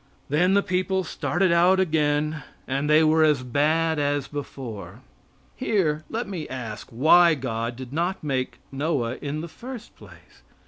Then 0.29 0.55
the 0.55 0.63
people 0.63 1.03
started 1.03 1.51
out 1.51 1.79
again, 1.79 2.41
and 2.67 2.89
they 2.89 3.03
were 3.03 3.23
as 3.23 3.43
bad 3.43 3.99
as 3.99 4.27
before. 4.27 5.03
Here 5.55 6.03
let 6.09 6.27
me 6.27 6.49
ask 6.49 6.87
why 6.89 7.35
God 7.35 7.75
did 7.75 7.93
not 7.93 8.23
make 8.23 8.57
Noah 8.71 9.17
in 9.21 9.41
the 9.41 9.47
first 9.47 9.95
place? 9.95 10.41